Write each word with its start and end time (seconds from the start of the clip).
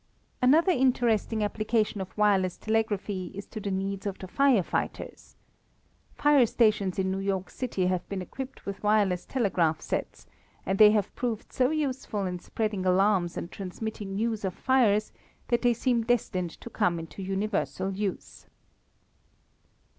Another 0.41 0.71
interesting 0.71 1.43
application 1.43 2.01
of 2.01 2.17
wireless 2.17 2.57
telegraphy 2.57 3.27
is 3.35 3.45
to 3.45 3.59
the 3.59 3.69
needs 3.69 4.07
of 4.07 4.17
the 4.17 4.27
fire 4.27 4.63
fighters. 4.63 5.35
Fire 6.15 6.47
stations 6.47 6.97
in 6.97 7.11
New 7.11 7.19
York 7.19 7.51
City 7.51 7.85
have 7.85 8.09
been 8.09 8.19
equipped 8.19 8.65
with 8.65 8.81
wireless 8.81 9.25
telegraph 9.25 9.79
sets, 9.79 10.25
and 10.65 10.79
they 10.79 10.89
have 10.89 11.13
proved 11.15 11.53
so 11.53 11.69
useful 11.69 12.25
in 12.25 12.39
spreading 12.39 12.83
alarms 12.83 13.37
and 13.37 13.51
transmitting 13.51 14.15
news 14.15 14.43
of 14.43 14.55
fires 14.55 15.11
that 15.49 15.61
they 15.61 15.71
seem 15.71 16.01
destined 16.03 16.49
to 16.49 16.71
come 16.71 16.97
into 16.97 17.21
universal 17.21 17.93
use. 17.93 18.47